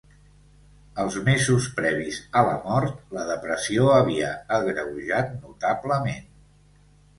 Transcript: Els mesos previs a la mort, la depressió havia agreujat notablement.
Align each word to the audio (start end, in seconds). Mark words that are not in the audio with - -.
Els 1.03 1.17
mesos 1.27 1.67
previs 1.79 2.17
a 2.41 2.43
la 2.47 2.55
mort, 2.63 2.97
la 3.19 3.27
depressió 3.33 3.87
havia 3.99 4.33
agreujat 4.59 5.39
notablement. 5.45 6.29